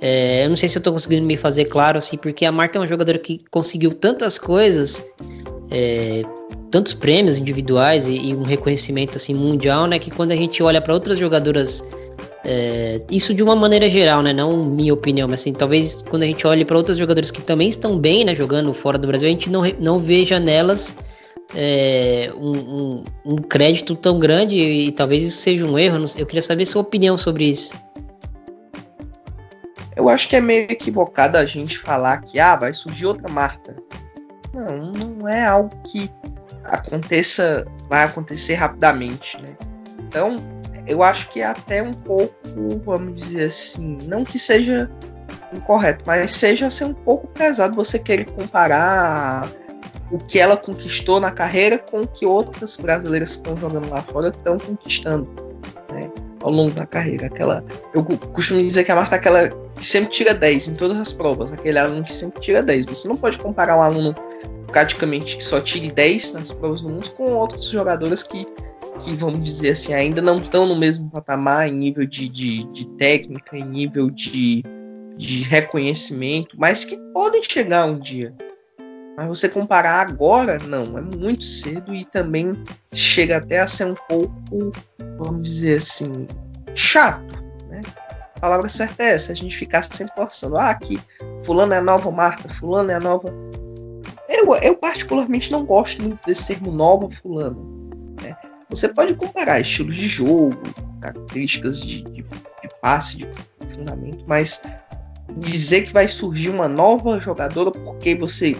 [0.00, 2.78] É, eu não sei se eu tô conseguindo me fazer claro assim, porque a Marta
[2.78, 5.04] é uma jogadora que conseguiu tantas coisas
[5.70, 6.22] é,
[6.70, 9.98] tantos prêmios individuais e, e, um reconhecimento assim mundial, né?
[9.98, 11.84] Que quando a gente olha para outras jogadoras,
[12.44, 14.32] é, isso de uma maneira geral, né?
[14.32, 17.68] Não minha opinião, mas assim, talvez quando a gente olhe para outras jogadoras que também
[17.68, 18.34] estão bem, né?
[18.34, 20.96] Jogando fora do Brasil, a gente não, não veja nelas
[21.54, 26.04] é, um, um, um, crédito tão grande e, e, talvez isso seja um erro.
[26.16, 27.72] Eu queria saber sua opinião sobre isso.
[29.96, 33.74] Eu acho que é meio equivocado a gente falar que ah, vai surgir outra Marta
[34.52, 36.10] não, não é algo que
[36.64, 39.56] aconteça, vai acontecer rapidamente, né?
[39.98, 40.36] Então,
[40.86, 42.34] eu acho que é até um pouco,
[42.84, 44.90] vamos dizer assim, não que seja
[45.52, 49.48] incorreto, mas seja ser um pouco pesado você querer comparar
[50.10, 54.02] o que ela conquistou na carreira com o que outras brasileiras que estão jogando lá
[54.02, 55.28] fora estão conquistando
[55.92, 56.10] né,
[56.42, 57.26] ao longo da carreira.
[57.26, 60.96] Aquela, eu costumo dizer que a Marta é aquela que sempre tira 10 em todas
[60.96, 62.86] as provas, aquele aluno que sempre tira 10.
[62.86, 64.14] Você não pode comparar um aluno
[64.66, 68.46] praticamente que só tire 10 nas provas do mundo com outros jogadores que,
[68.98, 72.88] que vamos dizer assim, ainda não estão no mesmo patamar em nível de, de, de
[72.96, 74.62] técnica, em nível de,
[75.16, 78.34] de reconhecimento, mas que podem chegar um dia.
[79.20, 82.56] Mas você comparar agora, não, é muito cedo e também
[82.90, 84.72] chega até a ser um pouco,
[85.18, 86.26] vamos dizer assim,
[86.74, 87.82] chato, né?
[88.34, 90.98] A palavra certa é essa, a gente ficar sempre forçando, ah, aqui,
[91.44, 93.28] fulano é a nova marca, fulano é a nova...
[94.26, 98.34] Eu, eu particularmente não gosto muito desse termo nova fulano, né?
[98.70, 100.56] Você pode comparar estilos de jogo,
[101.02, 103.28] características de, de, de passe, de
[103.68, 104.62] fundamento, mas
[105.36, 108.56] dizer que vai surgir uma nova jogadora porque você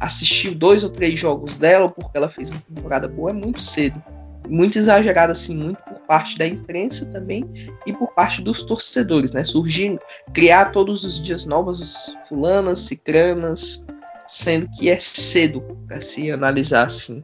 [0.00, 4.02] assistiu dois ou três jogos dela porque ela fez uma temporada boa é muito cedo.
[4.48, 7.44] Muito exagerado, assim, muito por parte da imprensa também
[7.86, 9.44] e por parte dos torcedores, né?
[9.44, 10.00] Surgindo,
[10.32, 13.84] criar todos os dias novas fulanas, cicranas,
[14.26, 17.22] sendo que é cedo para se analisar assim.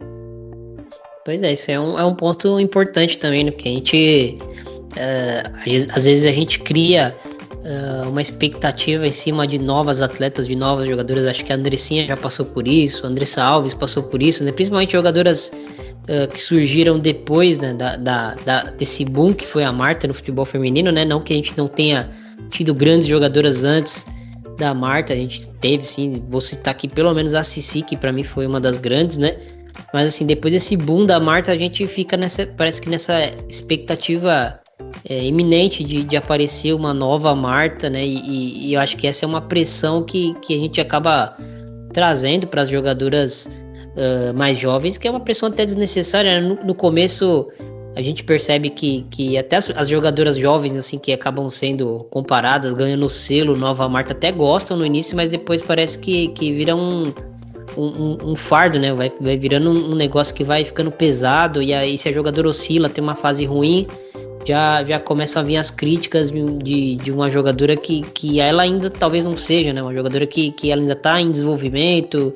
[1.25, 3.51] Pois é, isso é um, é um ponto importante também, né?
[3.51, 4.39] Porque a gente.
[4.95, 7.17] Uh, às vezes a gente cria
[7.65, 11.25] uh, uma expectativa em cima de novas atletas, de novas jogadoras.
[11.25, 14.53] Acho que a Andressinha já passou por isso, a Andressa Alves passou por isso, né?
[14.53, 15.51] principalmente jogadoras
[16.05, 20.15] uh, que surgiram depois né, da, da, da, desse boom que foi a Marta no
[20.15, 21.05] futebol feminino, né?
[21.05, 22.11] Não que a gente não tenha
[22.51, 24.07] tido grandes jogadoras antes
[24.59, 28.13] da Marta, a gente teve sim, vou citar aqui pelo menos a Cici, que para
[28.13, 29.37] mim foi uma das grandes, né?
[29.93, 34.61] Mas assim, depois desse boom da Marta, a gente fica nessa, parece que nessa expectativa
[35.09, 38.05] é, iminente de, de, aparecer uma nova Marta, né?
[38.05, 41.37] E, e, eu acho que essa é uma pressão que, que a gente acaba
[41.93, 46.41] trazendo para as jogadoras uh, mais jovens, que é uma pressão até desnecessária.
[46.41, 46.49] Né?
[46.49, 47.49] No, no, começo
[47.95, 52.73] a gente percebe que, que até as, as, jogadoras jovens, assim, que acabam sendo comparadas,
[52.73, 56.75] ganhando o selo Nova Marta, até gostam no início, mas depois parece que, que vira
[56.75, 57.13] um,
[57.77, 58.93] um, um, fardo, né?
[58.93, 62.49] Vai, vai virando um, um negócio que vai ficando pesado, e aí se a jogadora
[62.49, 63.87] oscila, tem uma fase ruim
[64.45, 68.91] já, já começam a vir as críticas de, de uma jogadora que, que ela ainda
[68.91, 69.83] talvez não seja, né?
[69.83, 72.35] Uma jogadora que, que ela ainda está em desenvolvimento,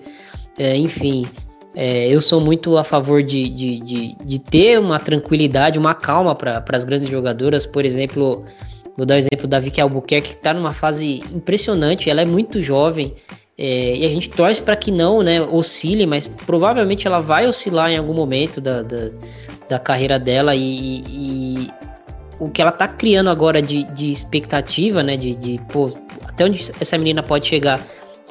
[0.58, 1.26] é, enfim.
[1.74, 6.34] É, eu sou muito a favor de, de, de, de ter uma tranquilidade, uma calma
[6.34, 7.66] para as grandes jogadoras.
[7.66, 8.44] Por exemplo,
[8.96, 12.10] vou dar o exemplo da Vicky Albuquerque, que está numa fase impressionante.
[12.10, 13.14] Ela é muito jovem,
[13.58, 17.90] é, e a gente torce para que não né, oscile, mas provavelmente ela vai oscilar
[17.90, 19.10] em algum momento da, da,
[19.68, 20.54] da carreira dela.
[20.54, 21.70] E, e,
[22.38, 25.16] o que ela tá criando agora de, de expectativa, né?
[25.16, 25.90] De, de pô,
[26.26, 27.80] até onde essa menina pode chegar.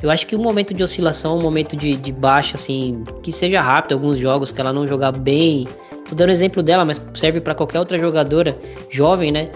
[0.02, 3.60] Eu acho que um momento de oscilação, um momento de, de baixa, assim, que seja
[3.60, 5.68] rápido, alguns jogos que ela não jogar bem.
[6.08, 8.56] Tô dando exemplo dela, mas serve para qualquer outra jogadora
[8.90, 9.50] jovem, né?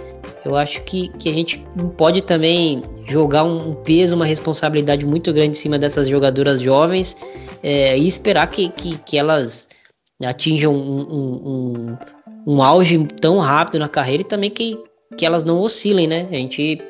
[0.44, 1.64] Eu acho que, que a gente
[1.96, 7.16] pode também jogar um peso, uma responsabilidade muito grande em cima dessas jogadoras jovens
[7.62, 9.70] é, e esperar que, que, que elas
[10.24, 11.98] atinjam um, um,
[12.46, 14.78] um auge tão rápido na carreira e também que,
[15.18, 16.28] que elas não oscilem, né?
[16.32, 16.82] A gente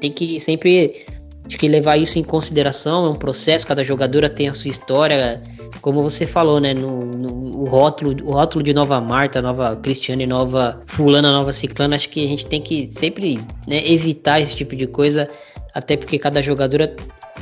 [0.00, 1.06] tem que sempre
[1.48, 5.42] que levar isso em consideração, é um processo, cada jogadora tem a sua história,
[5.80, 6.72] como você falou, né?
[6.74, 11.96] No, no o, rótulo, o rótulo de nova Marta, nova Cristiane, nova Fulana, nova Ciclana,
[11.96, 15.28] acho que a gente tem que sempre né, evitar esse tipo de coisa,
[15.74, 16.94] até porque cada jogadora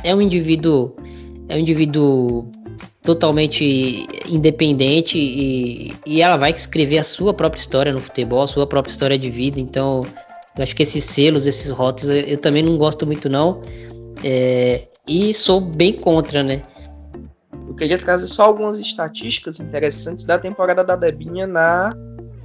[0.03, 0.95] é um indivíduo,
[1.47, 2.51] é um indivíduo
[3.09, 8.67] totalmente independente e, e ela vai escrever a sua própria história no futebol, a sua
[8.67, 9.59] própria história de vida.
[9.59, 10.05] Então,
[10.55, 13.61] eu acho que esses selos, esses rótulos, eu, eu também não gosto muito não.
[14.23, 16.61] É, e sou bem contra, né?
[17.67, 21.89] Eu queria trazer só algumas estatísticas interessantes da temporada da Debinha na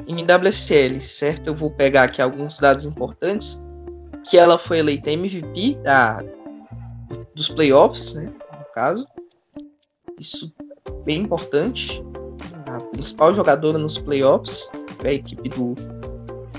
[0.08, 1.48] NWSL, certo?
[1.48, 3.62] Eu vou pegar aqui alguns dados importantes.
[4.30, 6.24] Que ela foi eleita MVP da,
[7.34, 8.32] dos playoffs, né?
[8.58, 9.06] No caso
[10.18, 10.52] isso
[11.04, 12.04] bem importante.
[12.66, 14.70] A principal jogadora nos playoffs
[15.04, 15.74] é a equipe do,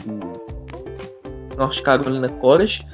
[0.06, 2.86] do North Carolina College.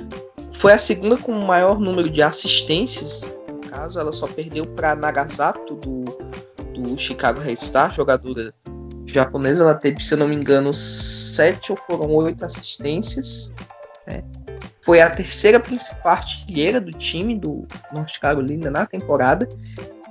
[0.54, 3.32] Foi a segunda com o maior número de assistências.
[3.48, 6.06] No caso, ela só perdeu para Nagasato do,
[6.74, 8.54] do Chicago Red Star, jogadora
[9.06, 9.64] japonesa.
[9.64, 13.52] Ela teve, se eu não me engano, sete ou foram oito assistências.
[14.08, 14.24] Né?
[14.84, 19.48] Foi a terceira principal artilheira do time do North Carolina na temporada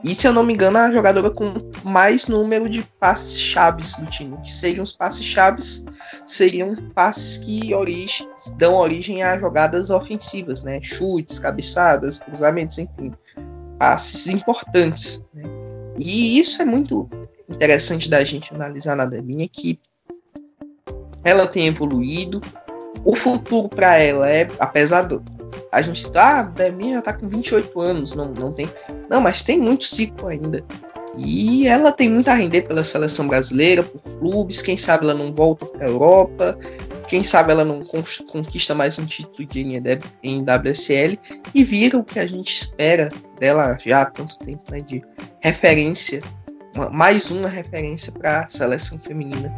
[0.03, 1.53] E se eu não me engano, a jogadora com
[1.85, 4.37] mais número de passes chaves do time.
[4.39, 5.85] Que seriam os passes chaves,
[6.27, 10.81] seriam passes que origem, dão origem a jogadas ofensivas, né?
[10.81, 13.13] Chutes, cabeçadas, cruzamentos, enfim.
[13.79, 15.23] Passes importantes.
[15.35, 15.45] Né?
[15.99, 17.09] E isso é muito
[17.49, 19.79] interessante da gente analisar na Debinha, que
[21.23, 22.41] ela tem evoluído.
[23.05, 25.23] O futuro para ela é, apesar do,
[25.73, 28.69] a gente ah, a Demi já tá com 28 anos, não, não tem.
[29.09, 30.65] Não, mas tem muito ciclo ainda.
[31.17, 35.35] E ela tem muito a render pela seleção brasileira, por clubes, quem sabe ela não
[35.35, 36.57] volta para a Europa,
[37.09, 39.61] quem sabe ela não conquista mais um título de
[40.23, 41.19] em WSL
[41.53, 45.03] e vira o que a gente espera dela já há tanto tempo, né, de
[45.41, 46.23] referência,
[46.77, 49.53] uma, mais uma referência para a seleção feminina.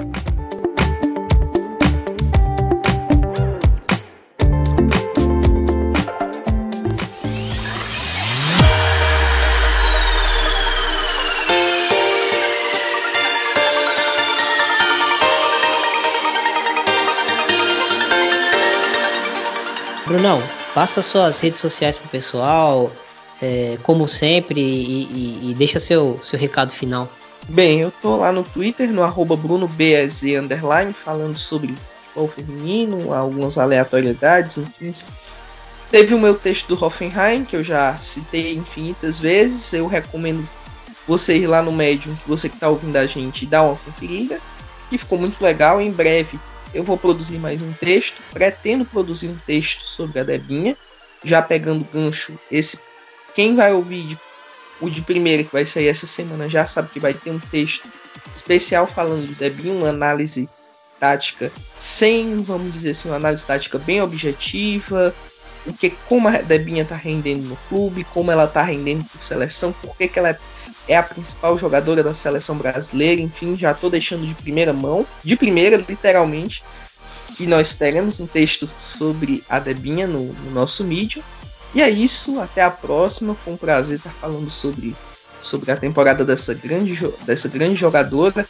[20.75, 22.91] Passa suas redes sociais pro pessoal,
[23.41, 27.09] é, como sempre, e, e, e, deixa seu, seu recado final.
[27.49, 33.59] Bem, eu tô lá no Twitter, no arroba BrunoBZ underline, falando sobre futebol feminino, algumas
[33.59, 34.93] aleatoriedades, enfim.
[35.91, 39.75] Teve o meu texto do Hoffenheim, que eu já citei infinitas vezes.
[39.75, 40.49] Eu recomendo
[41.07, 44.41] você ir lá no Medium, você que está ouvindo a gente, dar uma conferida.
[44.89, 45.83] Que ficou muito legal.
[45.83, 46.39] Em breve
[46.75, 50.77] eu vou produzir mais um texto, pretendo produzir um texto sobre a Debinha,
[51.23, 52.81] já pegando gancho esse
[53.35, 54.19] quem vai ouvir de,
[54.81, 57.89] o de primeira que vai sair essa semana já sabe que vai ter um texto
[58.35, 60.49] especial falando de Debinha, uma análise
[61.01, 65.15] tática sem, vamos dizer assim, uma análise tática bem objetiva,
[65.67, 69.73] o que como a Debinha tá rendendo no clube, como ela tá rendendo por seleção,
[69.73, 70.39] por que, que ela é
[70.89, 75.37] é a principal jogadora da seleção brasileira, enfim, já estou deixando de primeira mão, de
[75.37, 76.63] primeira, literalmente,
[77.35, 81.23] que nós teremos um texto sobre a Debinha no, no nosso mídia.
[81.75, 83.35] E é isso, até a próxima.
[83.35, 84.95] Foi um prazer estar falando sobre,
[85.41, 88.47] sobre a temporada dessa grande, dessa grande jogadora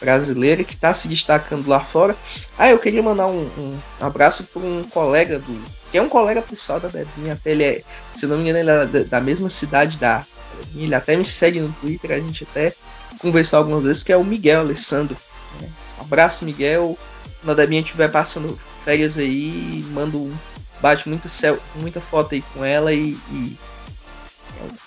[0.00, 2.16] brasileira que está se destacando lá fora.
[2.58, 5.62] Ah, eu queria mandar um, um abraço para um colega do.
[5.90, 7.82] que é um colega pessoal da Debinha, até ele é,
[8.16, 10.26] se não me engano, ele é da, da mesma cidade da,
[10.74, 12.74] ele até me segue no Twitter, a gente até
[13.18, 15.16] conversou algumas vezes, que é o Miguel Alessandro.
[15.60, 15.68] Né?
[15.98, 16.98] abraço, Miguel.
[17.44, 20.34] Quando a minha estiver passando férias aí, mando um,
[20.80, 21.28] bate muita,
[21.74, 23.58] muita foto aí com ela e, e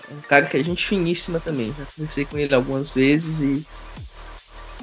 [0.10, 1.74] é um cara que é gente finíssima também.
[1.78, 3.66] Já conversei com ele algumas vezes e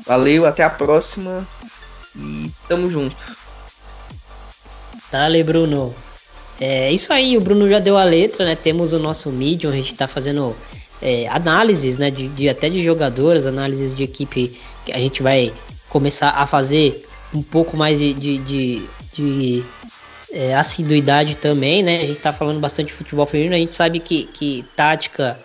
[0.06, 1.46] valeu, até a próxima
[2.14, 3.16] e tamo junto.
[5.10, 5.94] Dale, Bruno.
[6.60, 8.54] É isso aí, o Bruno já deu a letra, né?
[8.54, 10.54] Temos o nosso Medium, a gente tá fazendo
[11.00, 12.10] é, análises, né?
[12.10, 15.52] De, de, até de jogadores, análises de equipe que a gente vai
[15.88, 18.82] começar a fazer um pouco mais de, de, de,
[19.12, 19.64] de
[20.32, 22.00] é, assiduidade também, né?
[22.00, 25.38] A gente tá falando bastante de futebol feminino, a gente sabe que, que tática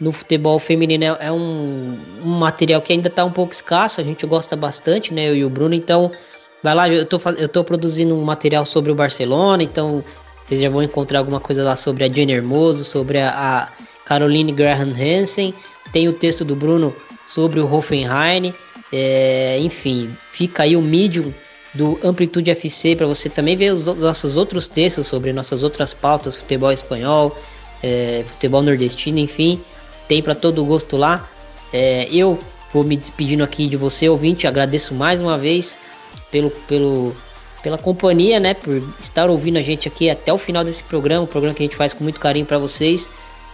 [0.00, 4.04] no futebol feminino é, é um, um, material que ainda tá um pouco escasso, a
[4.04, 5.28] gente gosta bastante, né?
[5.28, 6.10] Eu e o Bruno, então
[6.62, 10.04] vai lá, eu tô, eu tô produzindo um material sobre o Barcelona, então
[10.44, 13.72] vocês já vão encontrar alguma coisa lá sobre a Jane Hermoso, sobre a, a
[14.04, 15.54] Caroline Graham Hansen.
[15.92, 18.52] Tem o texto do Bruno sobre o Hoffenheim.
[18.92, 21.32] É, enfim, fica aí o Medium
[21.74, 26.36] do Amplitude FC para você também ver os nossos outros textos sobre nossas outras pautas,
[26.36, 27.36] futebol espanhol,
[27.82, 29.60] é, futebol nordestino, enfim,
[30.06, 31.26] tem para todo gosto lá.
[31.72, 32.38] É, eu
[32.72, 35.78] vou me despedindo aqui de você, ouvinte, agradeço mais uma vez
[36.30, 37.14] pelo, pelo
[37.62, 41.26] pela companhia, né, por estar ouvindo a gente aqui até o final desse programa, um
[41.26, 43.10] programa que a gente faz com muito carinho para vocês.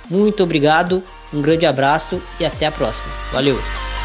[0.08, 1.02] Muito obrigado,
[1.32, 3.08] um grande abraço e até a próxima.
[3.32, 3.97] Valeu!